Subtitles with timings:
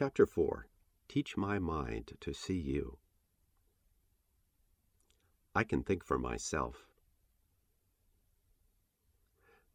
[0.00, 0.68] Chapter 4
[1.08, 2.98] Teach My Mind to See You.
[5.56, 6.86] I can think for myself.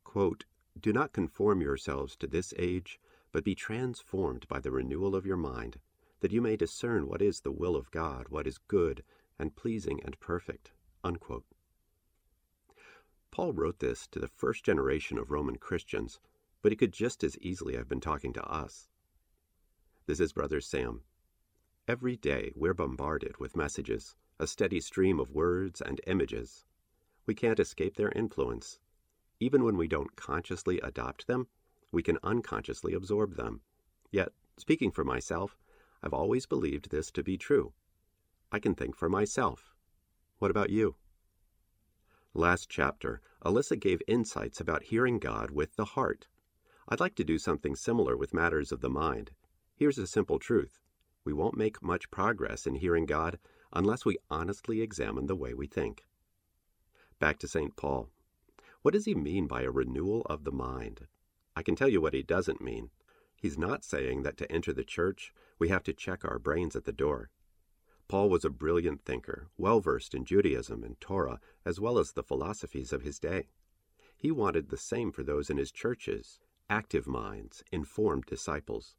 [0.05, 0.45] Quote,
[0.79, 3.01] Do not conform yourselves to this age,
[3.33, 5.81] but be transformed by the renewal of your mind,
[6.21, 9.03] that you may discern what is the will of God, what is good
[9.37, 10.71] and pleasing and perfect.
[11.03, 11.43] Unquote.
[13.29, 16.21] Paul wrote this to the first generation of Roman Christians,
[16.61, 18.87] but he could just as easily have been talking to us.
[20.05, 21.03] This is Brother Sam.
[21.87, 26.65] Every day we're bombarded with messages, a steady stream of words and images.
[27.25, 28.79] We can't escape their influence.
[29.39, 31.47] Even when we don't consciously adopt them,
[31.93, 33.61] we can unconsciously absorb them.
[34.11, 35.57] Yet, speaking for myself,
[36.03, 37.71] I've always believed this to be true.
[38.51, 39.73] I can think for myself.
[40.37, 40.97] What about you?
[42.33, 46.27] Last chapter, Alyssa gave insights about hearing God with the heart.
[46.89, 49.31] I'd like to do something similar with matters of the mind.
[49.83, 50.79] Here's a simple truth
[51.25, 53.37] we won't make much progress in hearing God
[53.73, 56.05] unless we honestly examine the way we think.
[57.19, 57.75] Back to St.
[57.75, 58.07] Paul.
[58.81, 61.07] What does he mean by a renewal of the mind?
[61.53, 62.91] I can tell you what he doesn't mean.
[63.35, 66.85] He's not saying that to enter the church, we have to check our brains at
[66.85, 67.29] the door.
[68.07, 72.23] Paul was a brilliant thinker, well versed in Judaism and Torah, as well as the
[72.23, 73.49] philosophies of his day.
[74.15, 78.95] He wanted the same for those in his churches active minds, informed disciples.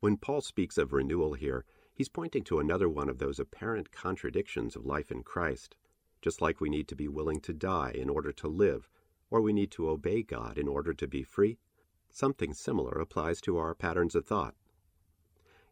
[0.00, 4.74] When Paul speaks of renewal here, he's pointing to another one of those apparent contradictions
[4.74, 5.76] of life in Christ.
[6.22, 8.88] Just like we need to be willing to die in order to live,
[9.30, 11.58] or we need to obey God in order to be free,
[12.08, 14.54] something similar applies to our patterns of thought.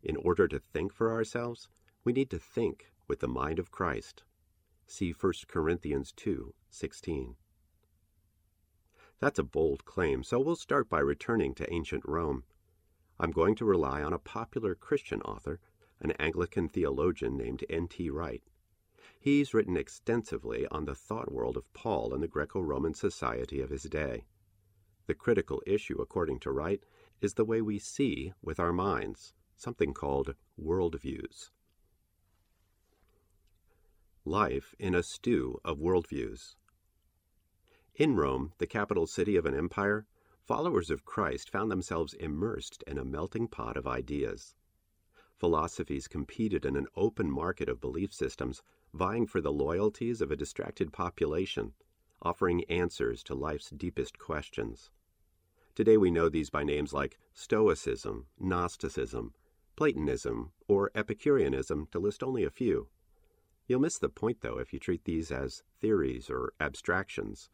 [0.02, 1.70] In order to think for ourselves,
[2.04, 4.24] we need to think with the mind of Christ.
[4.86, 7.36] See 1 Corinthians 2 16.
[9.20, 12.44] That's a bold claim, so we'll start by returning to ancient Rome.
[13.20, 15.58] I'm going to rely on a popular Christian author,
[16.00, 18.10] an Anglican theologian named N.T.
[18.10, 18.42] Wright.
[19.18, 23.70] He's written extensively on the thought world of Paul and the Greco Roman society of
[23.70, 24.24] his day.
[25.08, 26.84] The critical issue, according to Wright,
[27.20, 31.50] is the way we see with our minds, something called worldviews.
[34.24, 36.54] Life in a stew of worldviews.
[37.96, 40.06] In Rome, the capital city of an empire,
[40.48, 44.54] followers of Christ found themselves immersed in a melting pot of ideas.
[45.36, 48.62] Philosophies competed in an open market of belief systems,
[48.94, 51.74] vying for the loyalties of a distracted population,
[52.22, 54.90] offering answers to life's deepest questions.
[55.74, 59.34] Today we know these by names like Stoicism, Gnosticism,
[59.76, 62.88] Platonism, or Epicureanism, to list only a few.
[63.66, 67.50] You'll miss the point, though, if you treat these as theories or abstractions.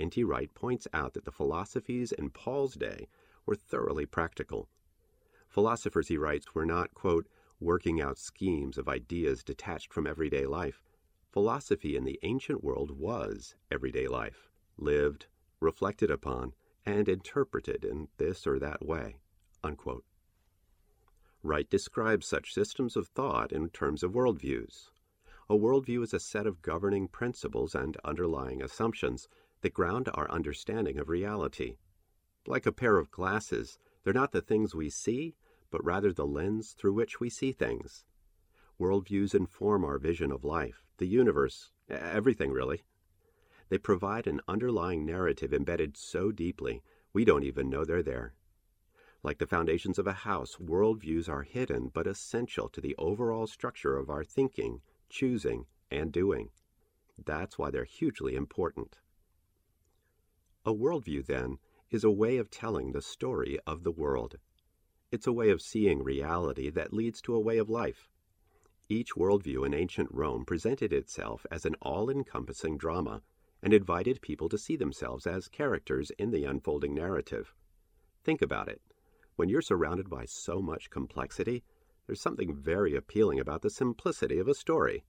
[0.00, 0.24] N.T.
[0.24, 3.06] Wright points out that the philosophies in Paul's day
[3.44, 4.68] were thoroughly practical.
[5.48, 7.28] Philosophers, he writes, were not, quote,
[7.60, 10.82] working out schemes of ideas detached from everyday life.
[11.30, 15.26] Philosophy in the ancient world was everyday life, lived,
[15.60, 16.54] reflected upon,
[16.86, 19.16] and interpreted in this or that way.
[19.62, 20.04] Unquote.
[21.42, 24.90] Wright describes such systems of thought in terms of worldviews.
[25.48, 29.28] A worldview is a set of governing principles and underlying assumptions
[29.62, 31.76] that ground our understanding of reality.
[32.46, 35.34] Like a pair of glasses, they're not the things we see,
[35.70, 38.04] but rather the lens through which we see things.
[38.80, 42.82] Worldviews inform our vision of life, the universe, everything really.
[43.68, 46.82] They provide an underlying narrative embedded so deeply
[47.12, 48.34] we don't even know they're there.
[49.22, 53.96] Like the foundations of a house, worldviews are hidden but essential to the overall structure
[53.96, 56.50] of our thinking, choosing, and doing.
[57.22, 58.98] That's why they're hugely important.
[60.64, 61.58] A worldview, then,
[61.90, 64.36] is a way of telling the story of the world.
[65.10, 68.08] It's a way of seeing reality that leads to a way of life.
[68.88, 73.22] Each worldview in ancient Rome presented itself as an all encompassing drama
[73.62, 77.54] and invited people to see themselves as characters in the unfolding narrative.
[78.22, 78.82] Think about it.
[79.36, 81.62] When you're surrounded by so much complexity,
[82.06, 85.04] there's something very appealing about the simplicity of a story.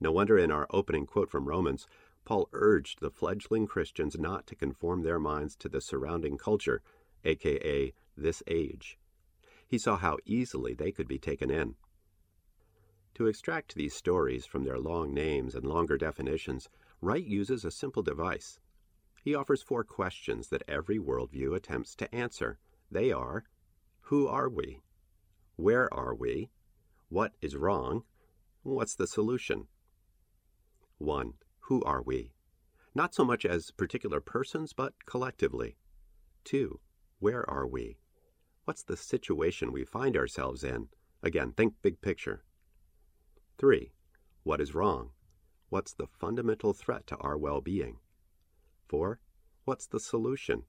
[0.00, 1.86] No wonder in our opening quote from Romans,
[2.26, 6.82] Paul urged the fledgling Christians not to conform their minds to the surrounding culture,
[7.24, 8.98] aka this age.
[9.68, 11.76] He saw how easily they could be taken in.
[13.14, 16.68] To extract these stories from their long names and longer definitions,
[17.00, 18.58] Wright uses a simple device.
[19.22, 22.58] He offers four questions that every worldview attempts to answer.
[22.90, 23.44] They are
[24.10, 24.82] Who are we?
[25.54, 26.50] Where are we?
[27.08, 28.02] What is wrong?
[28.64, 29.68] What's the solution?
[30.98, 31.34] 1.
[31.66, 32.32] Who are we?
[32.94, 35.76] Not so much as particular persons, but collectively.
[36.44, 36.78] 2.
[37.18, 37.98] Where are we?
[38.64, 40.88] What's the situation we find ourselves in?
[41.24, 42.44] Again, think big picture.
[43.58, 43.92] 3.
[44.44, 45.10] What is wrong?
[45.68, 47.98] What's the fundamental threat to our well being?
[48.88, 49.18] 4.
[49.64, 50.62] What's the solution?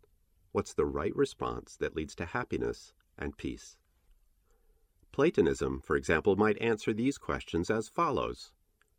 [0.51, 3.77] What's the right response that leads to happiness and peace?
[5.11, 8.51] Platonism, for example, might answer these questions as follows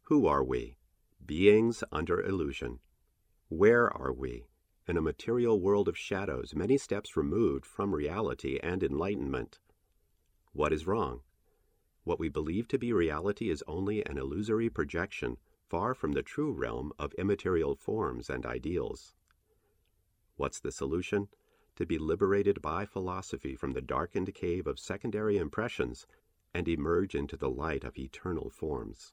[0.05, 0.78] Who are we?
[1.25, 2.81] Beings under illusion.
[3.49, 4.47] Where are we?
[4.87, 9.59] In a material world of shadows, many steps removed from reality and enlightenment.
[10.53, 11.21] What is wrong?
[12.05, 15.37] What we believe to be reality is only an illusory projection,
[15.69, 19.13] far from the true realm of immaterial forms and ideals.
[20.37, 21.29] What's the solution?
[21.77, 26.07] To be liberated by philosophy from the darkened cave of secondary impressions
[26.55, 29.13] and emerge into the light of eternal forms.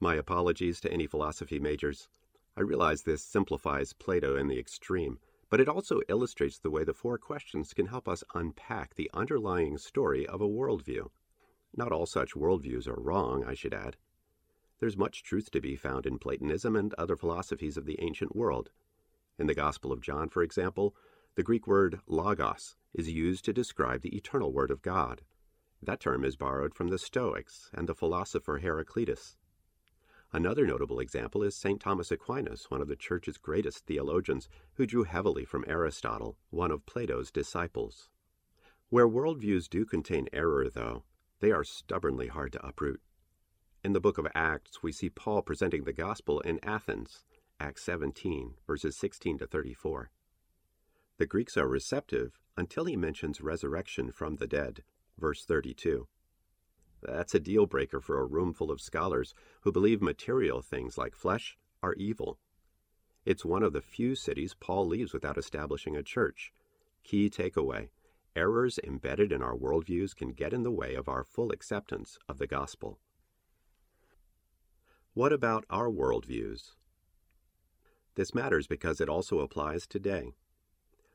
[0.00, 2.08] My apologies to any philosophy majors.
[2.56, 5.18] I realize this simplifies Plato in the extreme,
[5.50, 9.78] but it also illustrates the way the four questions can help us unpack the underlying
[9.78, 11.10] story of a worldview.
[11.76, 13.96] Not all such worldviews are wrong, I should add.
[14.78, 18.70] There's much truth to be found in Platonism and other philosophies of the ancient world,
[19.40, 20.94] in the Gospel of John, for example,
[21.34, 25.22] the Greek word logos is used to describe the eternal Word of God.
[25.82, 29.38] That term is borrowed from the Stoics and the philosopher Heraclitus.
[30.32, 31.80] Another notable example is St.
[31.80, 36.86] Thomas Aquinas, one of the Church's greatest theologians, who drew heavily from Aristotle, one of
[36.86, 38.08] Plato's disciples.
[38.90, 41.02] Where worldviews do contain error, though,
[41.40, 43.00] they are stubbornly hard to uproot.
[43.82, 47.24] In the book of Acts, we see Paul presenting the gospel in Athens,
[47.58, 50.10] Acts 17, verses 16 to 34.
[51.18, 54.84] The Greeks are receptive until he mentions resurrection from the dead,
[55.18, 56.06] verse 32.
[57.02, 61.14] That's a deal breaker for a room full of scholars who believe material things like
[61.14, 62.38] flesh are evil.
[63.24, 66.52] It's one of the few cities Paul leaves without establishing a church.
[67.04, 67.88] Key takeaway
[68.36, 72.38] errors embedded in our worldviews can get in the way of our full acceptance of
[72.38, 72.98] the gospel.
[75.14, 76.72] What about our worldviews?
[78.14, 80.34] This matters because it also applies today.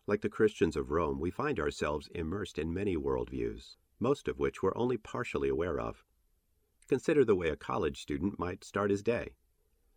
[0.07, 4.61] Like the Christians of Rome, we find ourselves immersed in many worldviews, most of which
[4.61, 6.03] we're only partially aware of.
[6.87, 9.33] Consider the way a college student might start his day.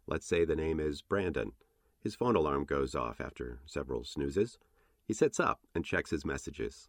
[0.06, 1.52] Let's say the name is Brandon.
[2.00, 4.58] His phone alarm goes off after several snoozes.
[5.06, 6.88] He sits up and checks his messages.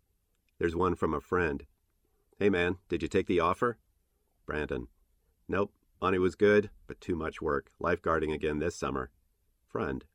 [0.57, 1.65] There's one from a friend.
[2.37, 3.77] Hey man, did you take the offer?
[4.45, 4.87] Brandon.
[5.47, 5.73] Nope.
[6.01, 7.71] Money was good, but too much work.
[7.81, 9.09] Lifeguarding again this summer.
[9.67, 10.05] Friend.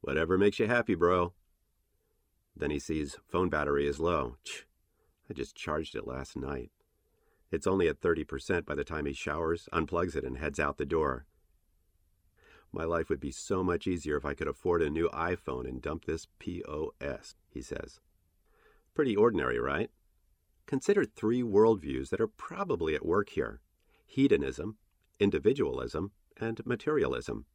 [0.00, 1.34] Whatever makes you happy, bro.
[2.56, 4.36] Then he sees phone battery is low.
[4.44, 4.64] Ch,
[5.30, 6.70] I just charged it last night.
[7.50, 10.86] It's only at 30% by the time he showers, unplugs it, and heads out the
[10.86, 11.26] door.
[12.72, 15.80] My life would be so much easier if I could afford a new iPhone and
[15.80, 18.00] dump this POS, he says.
[18.94, 19.90] Pretty ordinary, right?
[20.66, 23.60] Consider three worldviews that are probably at work here
[24.04, 24.76] hedonism,
[25.18, 27.46] individualism, and materialism.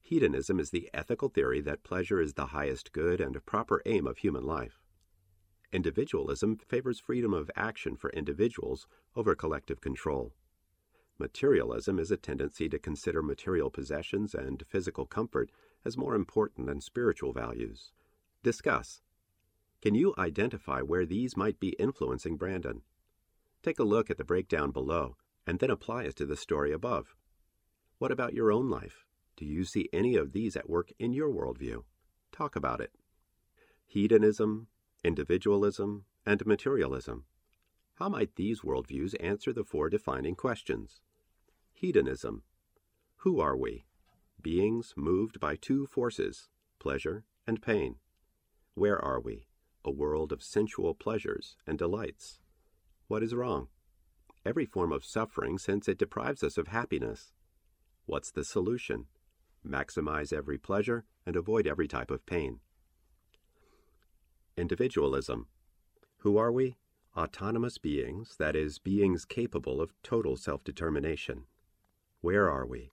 [0.00, 4.18] Hedonism is the ethical theory that pleasure is the highest good and proper aim of
[4.18, 4.79] human life.
[5.72, 10.32] Individualism favors freedom of action for individuals over collective control.
[11.18, 15.50] Materialism is a tendency to consider material possessions and physical comfort
[15.84, 17.92] as more important than spiritual values.
[18.42, 19.02] Discuss.
[19.80, 22.82] Can you identify where these might be influencing Brandon?
[23.62, 27.14] Take a look at the breakdown below and then apply it to the story above.
[27.98, 29.04] What about your own life?
[29.36, 31.84] Do you see any of these at work in your worldview?
[32.32, 32.92] Talk about it.
[33.86, 34.68] Hedonism,
[35.02, 37.24] individualism, and materialism.
[37.94, 41.00] How might these worldviews answer the four defining questions?
[41.72, 42.42] Hedonism.
[43.18, 43.84] Who are we?
[44.40, 47.96] Beings moved by two forces, pleasure and pain.
[48.74, 49.46] Where are we?
[49.84, 52.38] A world of sensual pleasures and delights.
[53.08, 53.68] What is wrong?
[54.44, 57.32] Every form of suffering since it deprives us of happiness.
[58.06, 59.06] What's the solution?
[59.66, 62.60] maximize every pleasure, and avoid every type of pain.
[64.60, 65.46] Individualism.
[66.18, 66.76] Who are we?
[67.16, 71.46] Autonomous beings, that is, beings capable of total self determination.
[72.20, 72.92] Where are we?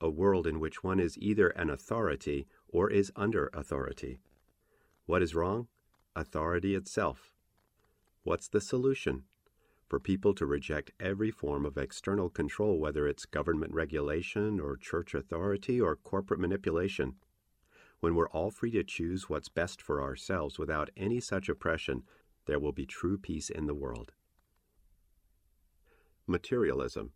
[0.00, 4.20] A world in which one is either an authority or is under authority.
[5.06, 5.68] What is wrong?
[6.14, 7.32] Authority itself.
[8.22, 9.24] What's the solution?
[9.92, 15.12] for people to reject every form of external control, whether it's government regulation or church
[15.12, 17.14] authority or corporate manipulation.
[18.02, 22.02] When we're all free to choose what's best for ourselves without any such oppression,
[22.46, 24.10] there will be true peace in the world.
[26.26, 27.12] Materialism.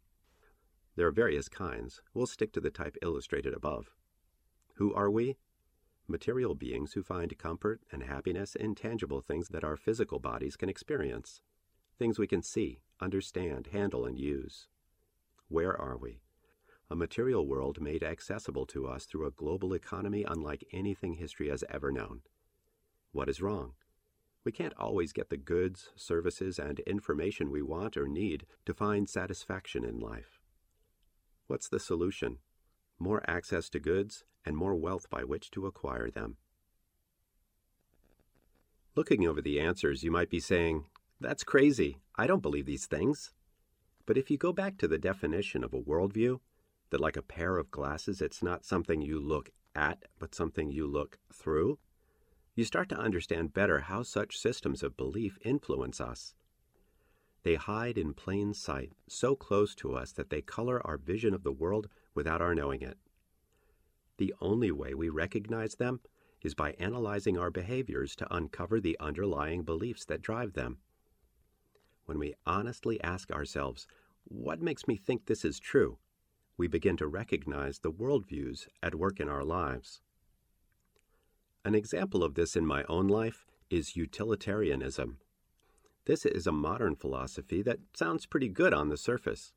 [0.95, 2.02] There are various kinds.
[2.14, 3.90] We'll stick to the type illustrated above.
[4.75, 5.38] Who are we?
[6.07, 10.69] material beings who find comfort and happiness in tangible things that our physical bodies can
[10.69, 11.40] experience,
[11.99, 14.69] things we can see, understand, handle, and use.
[15.49, 16.21] Where are we?
[16.88, 21.64] A material world made accessible to us through a global economy unlike anything history has
[21.69, 22.21] ever known.
[23.11, 23.73] What is wrong?
[24.45, 29.09] We can't always get the goods, services, and information we want or need to find
[29.09, 30.38] satisfaction in life.
[31.49, 32.38] What's the solution?
[33.00, 36.37] More access to goods and more wealth by which to acquire them.
[38.95, 40.87] Looking over the answers, you might be saying,
[41.21, 41.99] That's crazy.
[42.16, 43.33] I don't believe these things.
[44.07, 46.38] But if you go back to the definition of a worldview,
[46.90, 50.87] that like a pair of glasses, it's not something you look at, but something you
[50.87, 51.78] look through,
[52.55, 56.35] you start to understand better how such systems of belief influence us.
[57.43, 61.45] They hide in plain sight, so close to us that they color our vision of
[61.45, 62.99] the world without our knowing it.
[64.16, 66.00] The only way we recognize them
[66.43, 70.78] is by analyzing our behaviors to uncover the underlying beliefs that drive them.
[72.07, 73.87] When we honestly ask ourselves,
[74.25, 75.99] What makes me think this is true?
[76.59, 80.01] We begin to recognize the worldviews at work in our lives.
[81.65, 85.19] An example of this in my own life is utilitarianism.
[86.07, 89.53] This is a modern philosophy that sounds pretty good on the surface.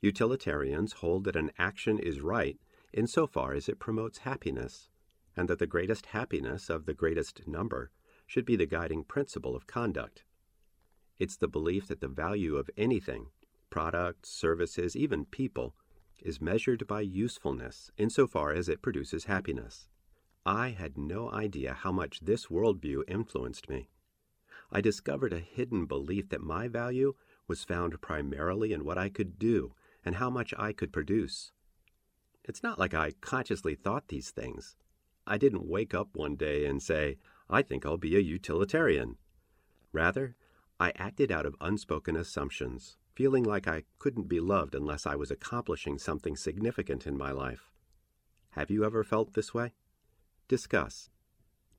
[0.00, 2.56] Utilitarians hold that an action is right
[2.94, 4.88] insofar as it promotes happiness,
[5.36, 7.90] and that the greatest happiness of the greatest number
[8.26, 10.24] should be the guiding principle of conduct.
[11.18, 13.26] It's the belief that the value of anything,
[13.68, 15.74] products, services, even people,
[16.20, 19.88] is measured by usefulness insofar as it produces happiness.
[20.46, 23.88] I had no idea how much this worldview influenced me.
[24.70, 27.14] I discovered a hidden belief that my value
[27.46, 31.52] was found primarily in what I could do and how much I could produce.
[32.44, 34.76] It's not like I consciously thought these things.
[35.26, 37.16] I didn't wake up one day and say,
[37.48, 39.16] I think I'll be a utilitarian.
[39.92, 40.36] Rather,
[40.78, 45.30] I acted out of unspoken assumptions, feeling like I couldn't be loved unless I was
[45.30, 47.70] accomplishing something significant in my life.
[48.50, 49.72] Have you ever felt this way?
[50.48, 51.10] Discuss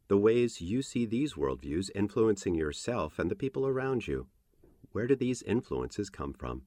[0.08, 4.27] the ways you see these worldviews influencing yourself and the people around you.
[4.92, 6.63] Where do these influences come from?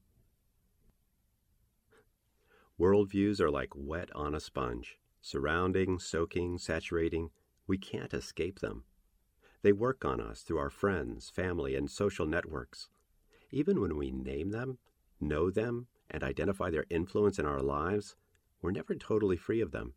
[2.79, 7.29] Worldviews are like wet on a sponge, surrounding, soaking, saturating.
[7.65, 8.83] We can't escape them.
[9.61, 12.89] They work on us through our friends, family, and social networks.
[13.51, 14.77] Even when we name them,
[15.19, 18.15] know them, and identify their influence in our lives,
[18.61, 19.93] we're never totally free of them.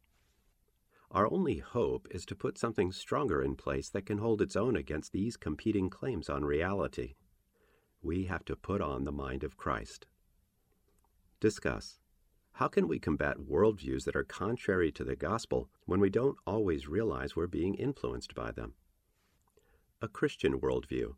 [1.10, 4.76] Our only hope is to put something stronger in place that can hold its own
[4.76, 7.14] against these competing claims on reality.
[8.02, 10.06] We have to put on the mind of Christ.
[11.40, 11.98] Discuss.
[12.52, 16.88] How can we combat worldviews that are contrary to the gospel when we don't always
[16.88, 18.74] realize we're being influenced by them?
[20.02, 21.14] a Christian worldview.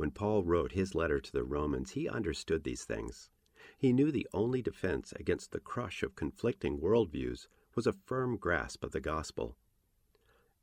[0.00, 3.28] When Paul wrote his letter to the Romans, he understood these things.
[3.76, 8.82] He knew the only defense against the crush of conflicting worldviews was a firm grasp
[8.82, 9.58] of the gospel.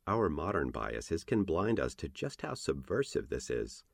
[0.08, 3.84] Our modern biases can blind us to just how subversive this is.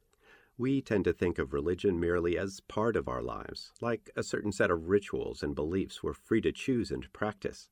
[0.56, 4.50] We tend to think of religion merely as part of our lives, like a certain
[4.50, 7.68] set of rituals and beliefs we're free to choose and practice.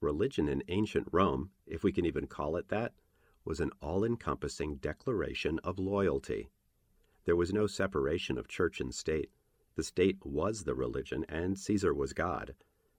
[0.00, 2.94] Religion in ancient Rome, if we can even call it that,
[3.44, 6.50] was an all encompassing declaration of loyalty.
[7.28, 9.30] There was no separation of church and state.
[9.74, 12.54] The state was the religion, and Caesar was God.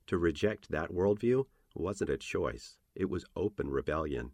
[0.05, 4.33] To reject that worldview wasn't a choice, it was open rebellion.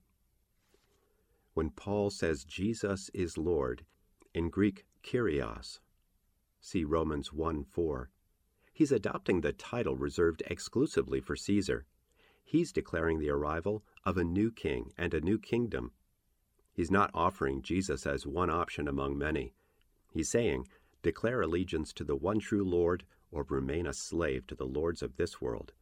[1.54, 3.86] When Paul says Jesus is Lord,
[4.34, 5.80] in Greek, Kyrios,
[6.60, 8.10] see Romans 1 4,
[8.74, 11.86] he's adopting the title reserved exclusively for Caesar.
[12.44, 15.94] He's declaring the arrival of a new king and a new kingdom
[16.76, 19.54] He's not offering Jesus as one option among many.
[20.16, 20.70] He's saying,
[21.02, 25.18] declare allegiance to the one true Lord or remain a slave to the lords of
[25.18, 25.74] this world.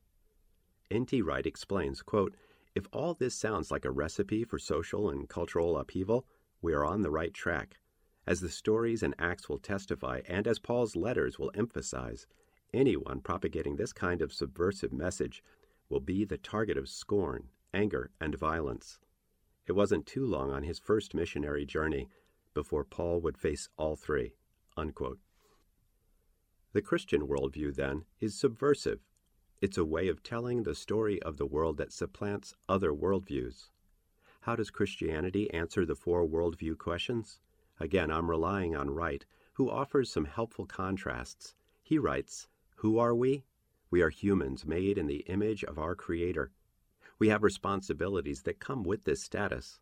[0.90, 1.22] N.T.
[1.22, 2.36] Wright explains, quote,
[2.74, 6.26] If all this sounds like a recipe for social and cultural upheaval,
[6.64, 7.78] we are on the right track.
[8.26, 12.26] As the stories and acts will testify, and as Paul's letters will emphasize,
[12.74, 15.44] anyone propagating this kind of subversive message
[15.90, 18.98] will be the target of scorn, anger, and violence.
[19.68, 22.10] It wasn't too long on his first missionary journey
[22.54, 24.34] before Paul would face all three.
[24.78, 25.20] Unquote.
[26.74, 29.00] The Christian worldview, then, is subversive.
[29.62, 33.70] It's a way of telling the story of the world that supplants other worldviews.
[34.42, 37.40] How does Christianity answer the four worldview questions?
[37.80, 41.54] Again, I'm relying on Wright, who offers some helpful contrasts.
[41.82, 43.46] He writes, Who are we?
[43.90, 46.52] We are humans made in the image of our Creator.
[47.20, 49.80] We have responsibilities that come with this status.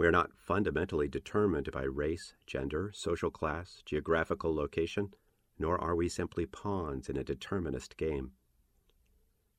[0.00, 5.12] We are not fundamentally determined by race, gender, social class, geographical location,
[5.58, 8.32] nor are we simply pawns in a determinist game.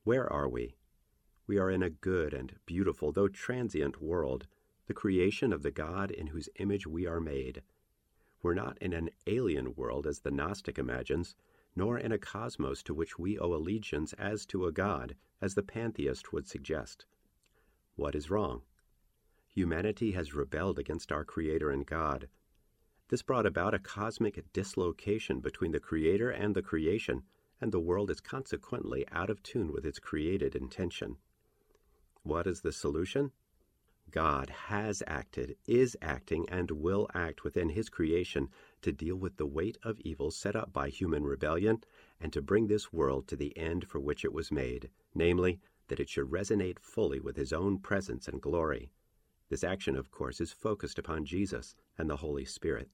[0.03, 0.73] Where are we?
[1.45, 4.47] We are in a good and beautiful, though transient world,
[4.87, 7.61] the creation of the God in whose image we are made.
[8.41, 11.35] We're not in an alien world as the Gnostic imagines,
[11.75, 15.61] nor in a cosmos to which we owe allegiance as to a God, as the
[15.61, 17.05] pantheist would suggest.
[17.95, 18.63] What is wrong?
[19.53, 22.29] Humanity has rebelled against our Creator and God.
[23.09, 27.23] This brought about a cosmic dislocation between the Creator and the creation,
[27.59, 31.17] and the world is consequently out of tune with its created intention.
[32.23, 33.33] What is the solution?
[34.09, 38.47] God has acted, is acting, and will act within His creation
[38.81, 41.83] to deal with the weight of evil set up by human rebellion
[42.21, 45.99] and to bring this world to the end for which it was made, namely, that
[45.99, 48.91] it should resonate fully with His own presence and glory.
[49.51, 52.89] This action, of course, is focused upon Jesus and the Holy Spirit.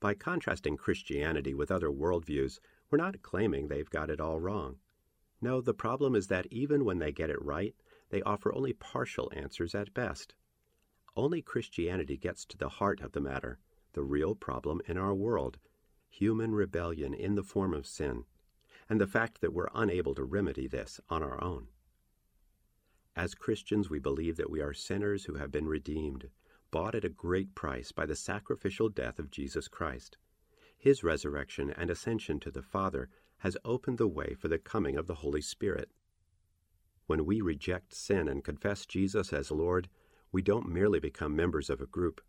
[0.00, 4.78] By contrasting Christianity with other worldviews, we're not claiming they've got it all wrong.
[5.42, 7.74] No, the problem is that even when they get it right,
[8.08, 10.34] they offer only partial answers at best.
[11.14, 13.58] Only Christianity gets to the heart of the matter,
[13.92, 15.58] the real problem in our world
[16.08, 18.24] human rebellion in the form of sin,
[18.88, 21.68] and the fact that we're unable to remedy this on our own.
[23.16, 26.30] As Christians, we believe that we are sinners who have been redeemed,
[26.70, 30.16] bought at a great price by the sacrificial death of Jesus Christ.
[30.78, 35.08] His resurrection and ascension to the Father has opened the way for the coming of
[35.08, 35.90] the Holy Spirit.
[37.06, 39.88] When we reject sin and confess Jesus as Lord,
[40.30, 42.20] we don't merely become members of a group.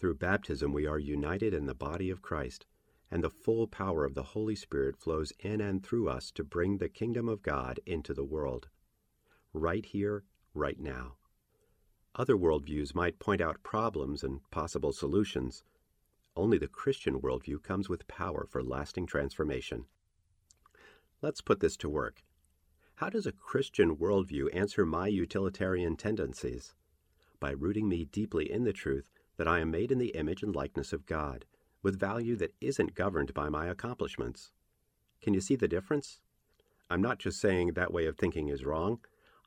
[0.00, 2.66] Through baptism, we are united in the body of Christ,
[3.12, 6.78] and the full power of the Holy Spirit flows in and through us to bring
[6.78, 8.68] the kingdom of God into the world
[9.60, 11.16] right here, right now.
[12.14, 15.64] Other worldviews might point out problems and possible solutions.
[16.36, 19.86] Only the Christian worldview comes with power for lasting transformation.
[21.22, 22.22] Let's put this to work.
[22.96, 26.74] How does a Christian worldview answer my utilitarian tendencies?
[27.40, 30.54] By rooting me deeply in the truth that I am made in the image and
[30.54, 31.44] likeness of God,
[31.82, 34.52] with value that isn't governed by my accomplishments.
[35.20, 36.20] Can you see the difference?
[36.88, 39.00] I'm not just saying that way of thinking is wrong.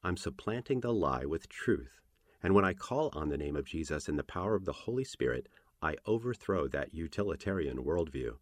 [0.03, 1.99] I'm supplanting the lie with truth.
[2.41, 5.03] And when I call on the name of Jesus in the power of the Holy
[5.03, 5.47] Spirit,
[5.81, 8.37] I overthrow that utilitarian worldview.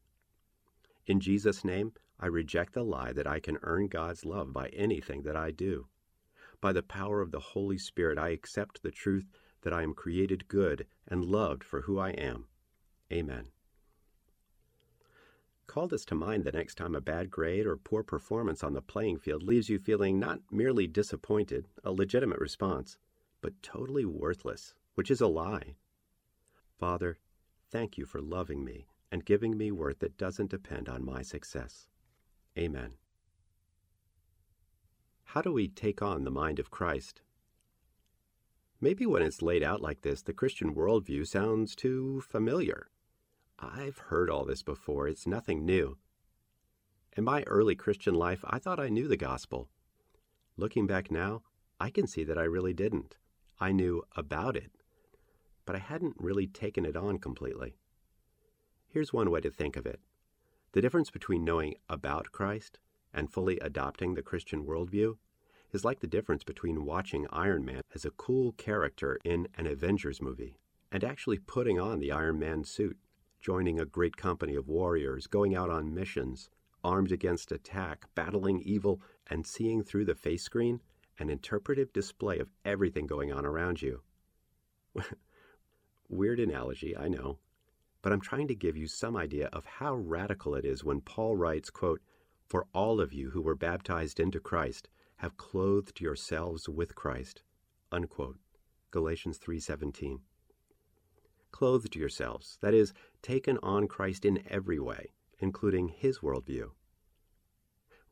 [1.07, 5.23] In Jesus' name, I reject the lie that I can earn God's love by anything
[5.23, 5.87] that I do.
[6.61, 10.47] By the power of the Holy Spirit, I accept the truth that I am created
[10.47, 12.47] good and loved for who I am.
[13.11, 13.49] Amen.
[15.67, 18.81] Call this to mind the next time a bad grade or poor performance on the
[18.81, 22.97] playing field leaves you feeling not merely disappointed, a legitimate response,
[23.41, 25.75] but totally worthless, which is a lie.
[26.79, 27.17] Father,
[27.69, 31.87] thank you for loving me and giving me worth that doesn't depend on my success.
[32.57, 32.93] Amen.
[35.25, 37.21] How do we take on the mind of Christ?
[38.79, 42.89] Maybe when it's laid out like this, the Christian worldview sounds too familiar.
[43.59, 45.07] I've heard all this before.
[45.07, 45.97] It's nothing new.
[47.15, 49.69] In my early Christian life, I thought I knew the gospel.
[50.55, 51.41] Looking back now,
[51.79, 53.17] I can see that I really didn't.
[53.59, 54.71] I knew about it,
[55.65, 57.75] but I hadn't really taken it on completely.
[58.87, 59.99] Here's one way to think of it
[60.73, 62.79] the difference between knowing about Christ
[63.13, 65.17] and fully adopting the Christian worldview
[65.71, 70.21] is like the difference between watching Iron Man as a cool character in an Avengers
[70.21, 70.59] movie
[70.91, 72.97] and actually putting on the Iron Man suit
[73.39, 76.49] joining a great company of warriors, going out on missions,
[76.83, 80.81] armed against attack, battling evil, and seeing through the face screen
[81.19, 84.01] an interpretive display of everything going on around you.
[86.09, 87.39] Weird analogy, I know,
[88.01, 91.35] but I'm trying to give you some idea of how radical it is when Paul
[91.35, 92.01] writes, quote,
[92.45, 97.41] For all of you who were baptized into Christ have clothed yourselves with Christ.
[97.91, 98.37] Unquote.
[98.91, 100.21] Galatians 3:17
[101.51, 106.71] clothed yourselves, that is, taken on Christ in every way, including his worldview.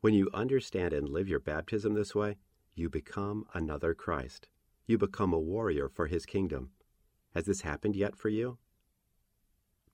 [0.00, 2.36] When you understand and live your baptism this way,
[2.74, 4.48] you become another Christ.
[4.86, 6.70] You become a warrior for his kingdom.
[7.34, 8.58] Has this happened yet for you?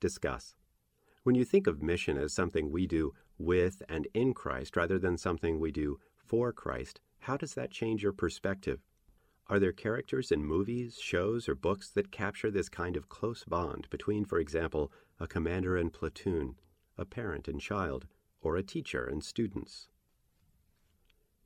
[0.00, 0.54] Discuss.
[1.22, 5.16] When you think of mission as something we do with and in Christ rather than
[5.16, 8.80] something we do for Christ, how does that change your perspective?
[9.52, 13.86] Are there characters in movies, shows, or books that capture this kind of close bond
[13.90, 16.56] between, for example, a commander and platoon,
[16.96, 18.06] a parent and child,
[18.40, 19.88] or a teacher and students?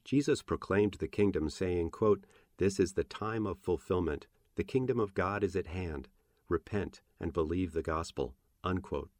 [0.05, 2.27] Jesus proclaimed the kingdom, saying, quote,
[2.59, 4.29] This is the time of fulfillment.
[4.55, 6.09] The kingdom of God is at hand.
[6.49, 8.37] Repent and believe the gospel.
[8.63, 9.11] Unquote.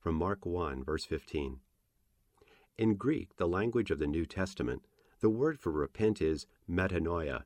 [0.00, 1.60] From Mark 1, verse 15.
[2.76, 4.82] In Greek, the language of the New Testament,
[5.20, 7.44] the word for repent is metanoia.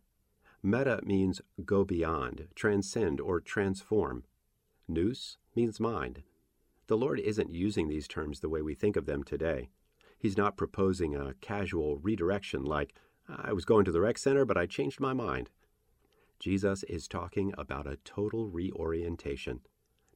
[0.63, 4.25] Meta means go beyond, transcend, or transform.
[4.89, 6.23] Nous means mind.
[6.87, 9.71] The Lord isn't using these terms the way we think of them today.
[10.19, 12.95] He's not proposing a casual redirection like,
[13.29, 15.51] I was going to the rec center, but I changed my mind.
[16.39, 19.61] Jesus is talking about a total reorientation,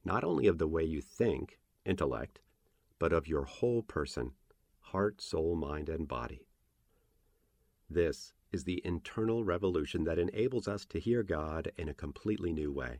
[0.05, 2.39] not only of the way you think, intellect,
[2.99, 4.31] but of your whole person,
[4.79, 6.45] heart, soul, mind, and body.
[7.89, 12.71] This is the internal revolution that enables us to hear God in a completely new
[12.71, 12.99] way.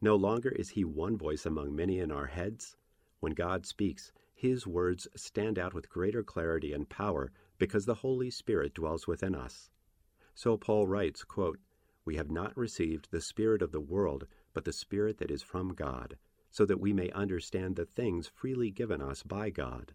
[0.00, 2.76] No longer is He one voice among many in our heads.
[3.20, 8.30] When God speaks, His words stand out with greater clarity and power because the Holy
[8.30, 9.70] Spirit dwells within us.
[10.34, 11.58] So Paul writes, quote,
[12.04, 15.74] We have not received the Spirit of the world, but the Spirit that is from
[15.74, 16.18] God,
[16.50, 19.94] so that we may understand the things freely given us by God.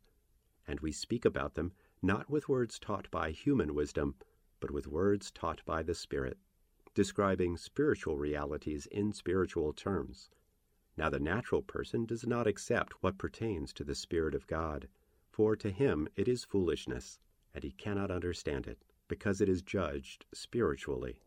[0.67, 4.15] And we speak about them not with words taught by human wisdom,
[4.61, 6.37] but with words taught by the Spirit,
[6.93, 10.29] describing spiritual realities in spiritual terms.
[10.95, 14.87] Now the natural person does not accept what pertains to the Spirit of God,
[15.29, 17.19] for to him it is foolishness,
[17.53, 21.19] and he cannot understand it, because it is judged spiritually.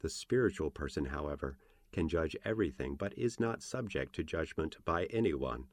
[0.00, 1.56] The spiritual person, however,
[1.92, 5.66] can judge everything, but is not subject to judgment by anyone.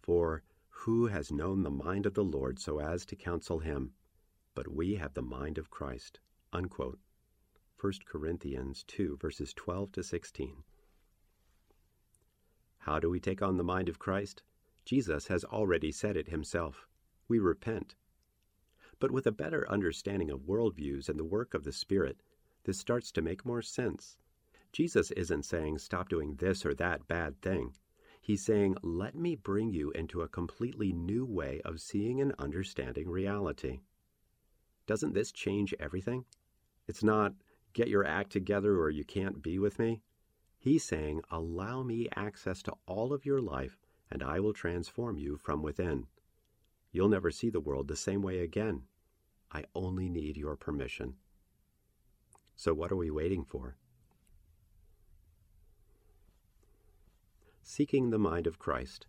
[0.00, 3.92] For who has known the mind of the Lord so as to counsel him?
[4.54, 6.20] But we have the mind of Christ.
[6.52, 6.98] Unquote.
[7.80, 10.64] 1 Corinthians 2, verses 12 to 16.
[12.78, 14.42] How do we take on the mind of Christ?
[14.84, 16.88] Jesus has already said it himself.
[17.28, 17.94] We repent.
[18.98, 22.22] But with a better understanding of worldviews and the work of the Spirit,
[22.64, 24.16] this starts to make more sense.
[24.72, 27.74] Jesus isn't saying stop doing this or that bad thing.
[28.20, 33.08] He's saying, let me bring you into a completely new way of seeing and understanding
[33.08, 33.80] reality.
[34.86, 36.24] Doesn't this change everything?
[36.88, 37.34] It's not,
[37.74, 40.02] get your act together or you can't be with me.
[40.58, 43.78] He's saying, allow me access to all of your life
[44.10, 46.06] and I will transform you from within.
[46.90, 48.82] You'll never see the world the same way again.
[49.52, 51.14] I only need your permission.
[52.56, 53.76] So, what are we waiting for?
[57.62, 59.06] Seeking the Mind of Christ.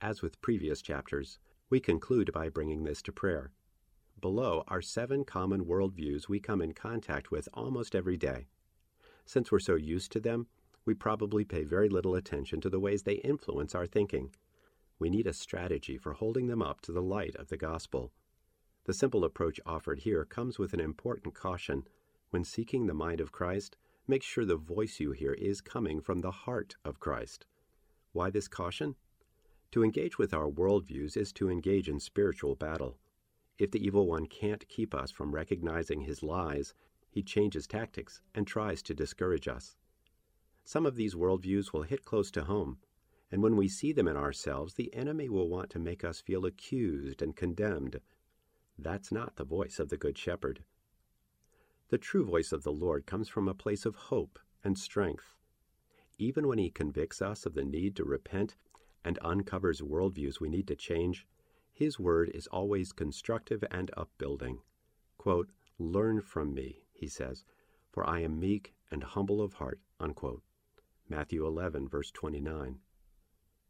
[0.00, 1.38] As with previous chapters,
[1.68, 3.50] we conclude by bringing this to prayer.
[4.24, 8.46] Below are seven common worldviews we come in contact with almost every day.
[9.26, 10.46] Since we're so used to them,
[10.86, 14.34] we probably pay very little attention to the ways they influence our thinking.
[14.98, 18.12] We need a strategy for holding them up to the light of the gospel.
[18.86, 21.86] The simple approach offered here comes with an important caution.
[22.30, 23.76] When seeking the mind of Christ,
[24.08, 27.44] make sure the voice you hear is coming from the heart of Christ.
[28.12, 28.94] Why this caution?
[29.72, 32.96] To engage with our worldviews is to engage in spiritual battle.
[33.58, 36.74] If the evil one can't keep us from recognizing his lies,
[37.08, 39.76] he changes tactics and tries to discourage us.
[40.64, 42.78] Some of these worldviews will hit close to home,
[43.30, 46.44] and when we see them in ourselves, the enemy will want to make us feel
[46.44, 48.00] accused and condemned.
[48.76, 50.64] That's not the voice of the Good Shepherd.
[51.90, 55.36] The true voice of the Lord comes from a place of hope and strength.
[56.18, 58.56] Even when He convicts us of the need to repent
[59.04, 61.26] and uncovers worldviews we need to change,
[61.74, 64.60] His word is always constructive and upbuilding.
[65.18, 67.44] Quote, Learn from me, He says,
[67.90, 69.80] for I am meek and humble of heart.
[69.98, 70.42] Unquote.
[71.08, 72.78] Matthew 11, verse 29.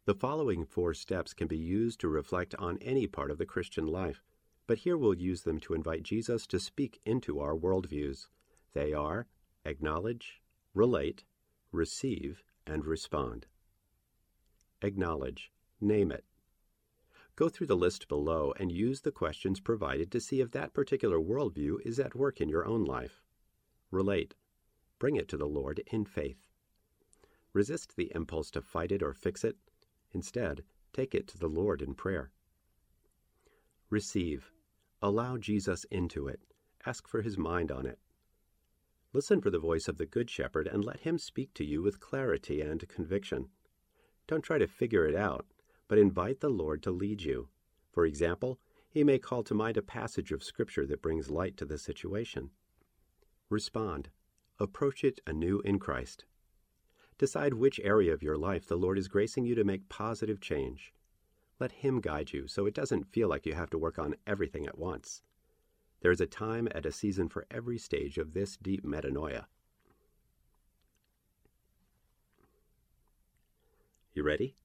[0.04, 3.86] The following four steps can be used to reflect on any part of the Christian
[3.86, 4.22] life,
[4.66, 8.28] but here we'll use them to invite Jesus to speak into our worldviews.
[8.74, 9.26] They are
[9.64, 10.42] acknowledge,
[10.74, 11.24] relate,
[11.72, 13.46] receive, and respond.
[14.82, 15.50] Acknowledge.
[15.80, 16.24] Name it.
[17.36, 21.18] Go through the list below and use the questions provided to see if that particular
[21.18, 23.24] worldview is at work in your own life.
[23.90, 24.34] Relate.
[25.00, 26.48] Bring it to the Lord in faith.
[27.52, 29.56] Resist the impulse to fight it or fix it.
[30.12, 32.30] Instead, take it to the Lord in prayer.
[33.90, 34.52] Receive.
[35.02, 36.40] Allow Jesus into it.
[36.86, 37.98] Ask for his mind on it.
[39.12, 42.00] Listen for the voice of the Good Shepherd and let him speak to you with
[42.00, 43.48] clarity and conviction.
[44.26, 45.46] Don't try to figure it out,
[45.88, 47.48] but invite the Lord to lead you.
[47.92, 51.64] For example, he may call to mind a passage of Scripture that brings light to
[51.64, 52.50] the situation.
[53.50, 54.08] Respond.
[54.58, 56.24] Approach it anew in Christ.
[57.18, 60.92] Decide which area of your life the Lord is gracing you to make positive change.
[61.60, 64.66] Let Him guide you so it doesn't feel like you have to work on everything
[64.66, 65.22] at once.
[66.00, 69.46] There is a time and a season for every stage of this deep metanoia.
[74.12, 74.56] You ready?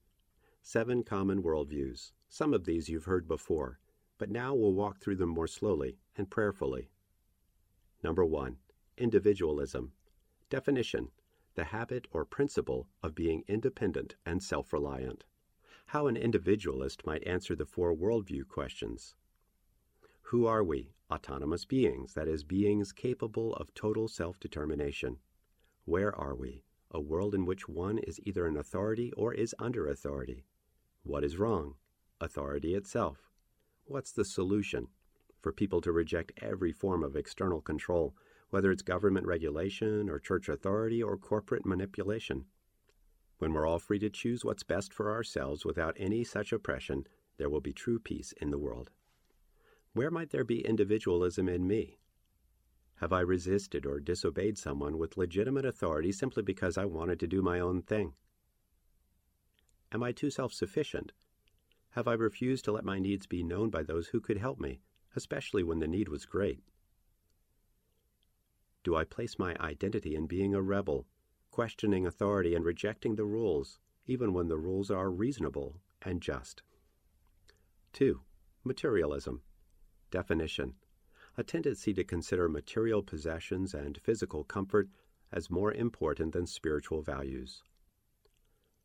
[0.62, 2.12] Seven common worldviews.
[2.28, 3.80] Some of these you've heard before,
[4.18, 6.90] but now we'll walk through them more slowly and prayerfully.
[8.04, 8.58] Number one,
[8.98, 9.94] individualism.
[10.50, 11.10] Definition
[11.60, 15.26] the habit or principle of being independent and self reliant.
[15.88, 19.16] How an individualist might answer the four worldview questions.
[20.22, 20.94] Who are we?
[21.12, 25.18] Autonomous beings, that is, beings capable of total self determination.
[25.84, 26.64] Where are we?
[26.92, 30.46] A world in which one is either an authority or is under authority.
[31.04, 31.76] What is wrong?
[32.20, 33.30] Authority itself.
[33.86, 34.88] What's the solution?
[35.40, 38.16] For people to reject every form of external control
[38.50, 42.46] whether it's government regulation or church authority or corporate manipulation.
[43.38, 47.06] When we're all free to choose what's best for ourselves without any such oppression,
[47.38, 48.90] there will be true peace in the world.
[49.94, 52.00] Where might there be individualism in me?
[53.00, 57.42] Have I resisted or disobeyed someone with legitimate authority simply because I wanted to do
[57.42, 58.14] my own thing?
[59.94, 61.14] Am I too self sufficient?
[61.92, 64.82] Have I refused to let my needs be known by those who could help me,
[65.16, 66.62] especially when the need was great?
[68.84, 71.08] Do I place my identity in being a rebel,
[71.52, 76.64] questioning authority and rejecting the rules, even when the rules are reasonable and just?
[77.94, 78.20] 2.
[78.66, 79.42] Materialism.
[80.12, 80.76] Definition
[81.40, 84.90] A tendency to consider material possessions and physical comfort
[85.32, 87.64] as more important than spiritual values.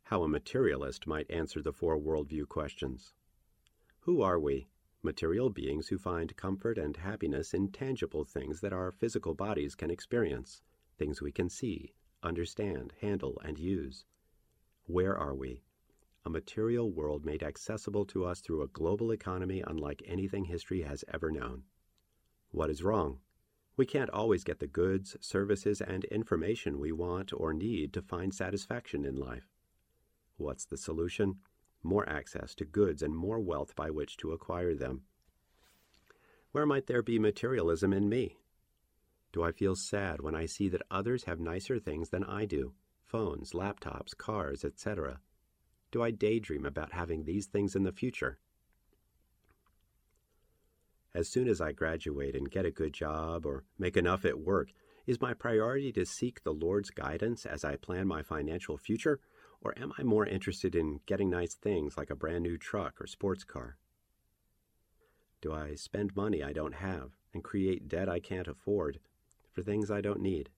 [0.05, 3.13] How a materialist might answer the four worldview questions.
[4.03, 4.69] Who are we?
[5.03, 9.91] material beings who find comfort and happiness in tangible things that our physical bodies can
[9.91, 10.63] experience,
[10.97, 14.05] things we can see, understand, handle, and use.
[14.87, 15.65] Where are we?
[16.25, 21.05] A material world made accessible to us through a global economy unlike anything history has
[21.13, 21.65] ever known.
[22.55, 23.19] What is wrong?
[23.77, 28.33] We can't always get the goods, services, and information we want or need to find
[28.33, 29.49] satisfaction in life.
[30.37, 31.41] What's the solution?
[31.85, 35.03] more access to goods, and more wealth by which to acquire them.
[36.53, 38.39] Where might there be materialism in me?
[39.33, 42.73] Do I feel sad when I see that others have nicer things than I do
[43.03, 45.21] phones, laptops, cars, etc.?
[45.91, 48.39] Do I daydream about having these things in the future?
[51.15, 54.71] As soon as I graduate and get a good job or make enough at work,
[55.07, 59.21] is my priority to seek the Lord's guidance as I plan my financial future,
[59.61, 63.07] or am I more interested in getting nice things like a brand new truck or
[63.07, 63.77] sports car?
[65.41, 68.99] Do I spend money I don't have and create debt I can't afford
[69.53, 70.51] for things I don't need?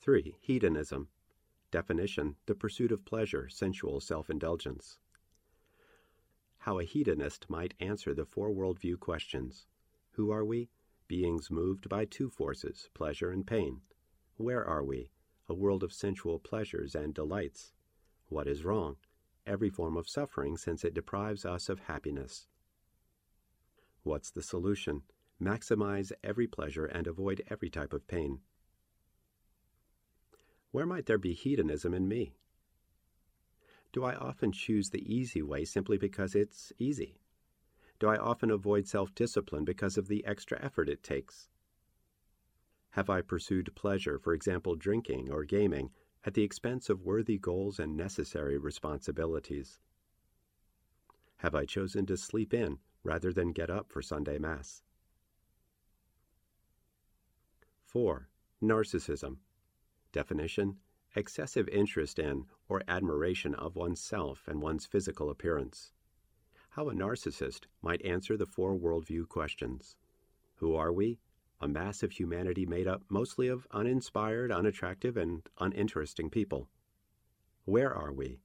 [0.00, 0.36] 3.
[0.40, 1.08] Hedonism.
[1.70, 4.98] Definition the pursuit of pleasure, sensual self indulgence.
[6.62, 9.66] How a hedonist might answer the four worldview questions
[10.12, 10.70] Who are we?
[11.08, 13.80] Beings moved by two forces, pleasure and pain.
[14.36, 15.10] Where are we?
[15.48, 17.72] a world of sensual pleasures and delights.
[18.28, 18.94] What is wrong?
[19.44, 22.46] Every form of suffering, since it deprives us of happiness.
[24.04, 25.02] What's the solution?
[25.42, 28.38] Maximize every pleasure and avoid every type of pain.
[30.70, 32.36] Where might there be hedonism in me?
[33.92, 37.20] Do I often choose the easy way simply because it's easy?
[37.98, 41.48] Do I often avoid self discipline because of the extra effort it takes?
[42.90, 45.90] Have I pursued pleasure, for example, drinking or gaming,
[46.24, 49.78] at the expense of worthy goals and necessary responsibilities?
[51.38, 54.82] Have I chosen to sleep in rather than get up for Sunday Mass?
[57.84, 58.28] 4.
[58.62, 59.38] Narcissism.
[60.12, 60.78] Definition
[61.14, 65.92] Excessive interest in or admiration of oneself and one's physical appearance.
[66.70, 69.96] How a narcissist might answer the four worldview questions
[70.56, 71.18] Who are we?
[71.62, 76.68] a mass of humanity made up mostly of uninspired, unattractive, and uninteresting people.
[77.66, 78.40] Where are we?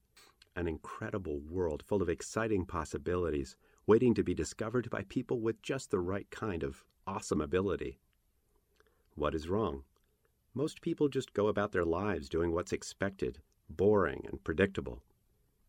[0.55, 3.55] An incredible world full of exciting possibilities,
[3.87, 7.97] waiting to be discovered by people with just the right kind of awesome ability.
[9.15, 9.83] What is wrong?
[10.53, 15.03] Most people just go about their lives doing what's expected, boring, and predictable.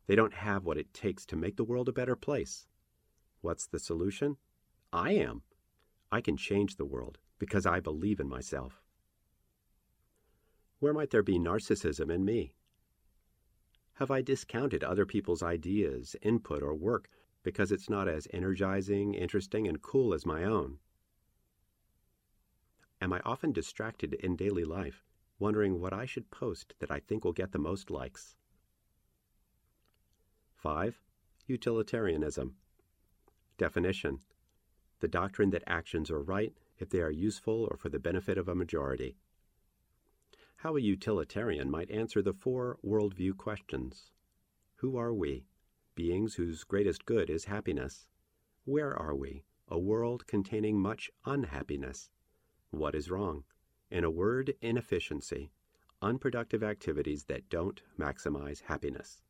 [0.07, 2.67] They don't have what it takes to make the world a better place.
[3.41, 4.37] What's the solution?
[4.93, 5.43] I am.
[6.11, 8.83] I can change the world because I believe in myself.
[10.81, 12.55] Where might there be narcissism in me?
[13.95, 17.11] Have I discounted other people's ideas, input, or work
[17.43, 20.79] because it's not as energizing, interesting, and cool as my own?
[23.01, 25.05] Am I often distracted in daily life,
[25.39, 28.37] wondering what I should post that I think will get the most likes?
[30.57, 31.01] 5.
[31.47, 32.57] Utilitarianism.
[33.57, 34.21] Definition
[35.01, 38.49] the doctrine that actions are right if they are useful or for the benefit of
[38.49, 39.17] a majority.
[40.57, 44.11] How a utilitarian might answer the four worldview questions
[44.77, 45.45] Who are we?
[45.95, 48.07] Beings whose greatest good is happiness.
[48.65, 49.45] Where are we?
[49.69, 52.11] A world containing much unhappiness.
[52.71, 53.45] What is wrong?
[53.91, 55.51] In a word, inefficiency.
[56.03, 59.23] Unproductive activities that don't maximize happiness.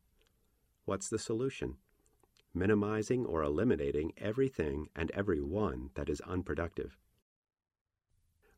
[0.85, 1.77] What's the solution?
[2.53, 6.97] Minimizing or eliminating everything and everyone that is unproductive.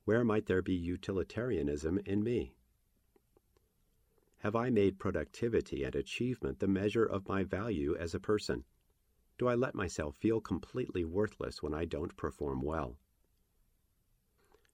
[0.05, 2.55] Where might there be utilitarianism in me?
[4.39, 8.63] Have I made productivity and achievement the measure of my value as a person?
[9.37, 12.97] Do I let myself feel completely worthless when I don't perform well?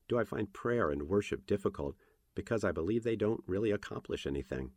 [0.07, 1.95] Do I find prayer and worship difficult
[2.35, 4.71] because I believe they don't really accomplish anything?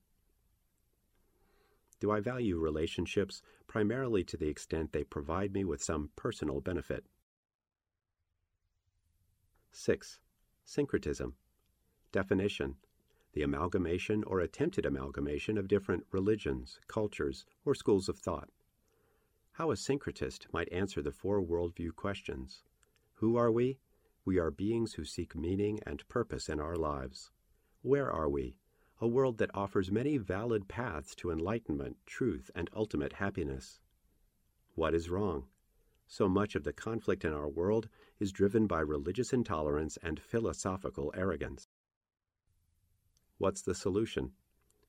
[2.00, 7.04] Do I value relationships primarily to the extent they provide me with some personal benefit?
[9.72, 10.18] 6.
[10.64, 11.34] Syncretism.
[12.12, 12.76] Definition
[13.32, 18.48] the amalgamation or attempted amalgamation of different religions, cultures, or schools of thought.
[19.52, 22.64] How a syncretist might answer the four worldview questions
[23.14, 23.78] Who are we?
[24.30, 27.32] We are beings who seek meaning and purpose in our lives.
[27.82, 28.54] Where are we?
[29.00, 33.80] A world that offers many valid paths to enlightenment, truth, and ultimate happiness.
[34.76, 35.48] What is wrong?
[36.06, 37.88] So much of the conflict in our world
[38.20, 41.66] is driven by religious intolerance and philosophical arrogance.
[43.38, 44.30] What's the solution?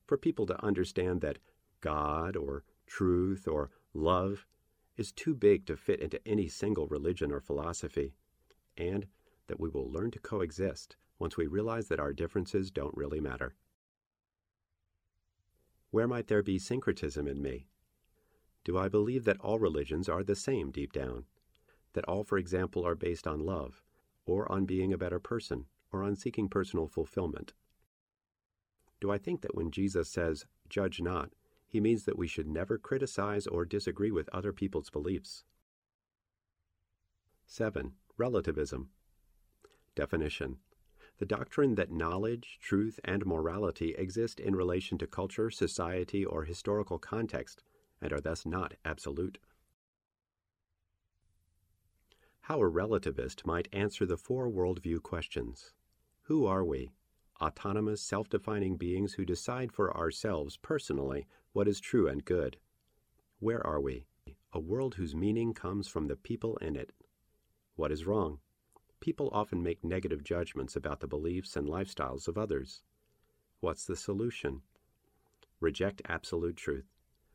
[0.05, 1.39] For people to understand that
[1.79, 4.45] God or truth or love
[4.97, 8.13] is too big to fit into any single religion or philosophy,
[8.77, 9.07] and
[9.51, 13.53] that we will learn to coexist once we realize that our differences don't really matter.
[15.89, 17.67] Where might there be syncretism in me?
[18.63, 21.25] Do I believe that all religions are the same deep down?
[21.91, 23.83] That all, for example, are based on love,
[24.25, 27.51] or on being a better person, or on seeking personal fulfillment?
[29.01, 31.31] Do I think that when Jesus says, judge not,
[31.67, 35.43] he means that we should never criticize or disagree with other people's beliefs?
[37.47, 37.91] 7.
[38.17, 38.91] Relativism.
[39.95, 40.57] Definition
[41.17, 46.97] The doctrine that knowledge, truth, and morality exist in relation to culture, society, or historical
[46.97, 47.63] context,
[48.01, 49.37] and are thus not absolute.
[52.41, 55.73] How a relativist might answer the four worldview questions
[56.23, 56.91] Who are we?
[57.41, 62.57] autonomous, self defining beings who decide for ourselves personally what is true and good.
[63.39, 64.05] Where are we?
[64.53, 66.93] A world whose meaning comes from the people in it.
[67.75, 68.39] What is wrong?
[69.01, 72.83] People often make negative judgments about the beliefs and lifestyles of others.
[73.59, 74.61] What's the solution?
[75.59, 76.85] Reject absolute truth.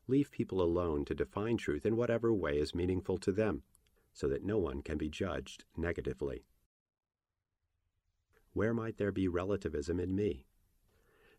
[0.07, 3.64] Leave people alone to define truth in whatever way is meaningful to them,
[4.12, 6.44] so that no one can be judged negatively.
[8.52, 10.46] Where might there be relativism in me?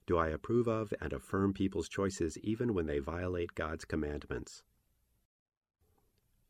[0.06, 4.64] Do I approve of and affirm people's choices even when they violate God's commandments?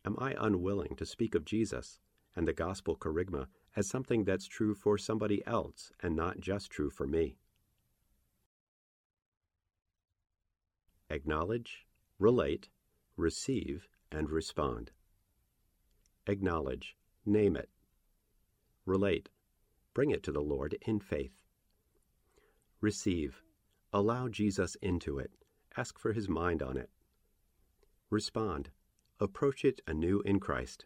[0.04, 2.00] Am I unwilling to speak of Jesus
[2.36, 6.90] and the gospel kerygma as something that's true for somebody else and not just true
[6.90, 7.38] for me?
[11.10, 11.86] Acknowledge,
[12.20, 12.68] relate,
[13.16, 14.92] receive, and respond.
[16.28, 17.70] Acknowledge, name it.
[18.86, 19.30] Relate,
[19.98, 21.34] Bring it to the Lord in faith.
[22.82, 23.42] Receive.
[23.92, 25.32] Allow Jesus into it.
[25.76, 26.92] Ask for his mind on it.
[28.12, 28.70] Respond.
[29.20, 30.86] Approach it anew in Christ.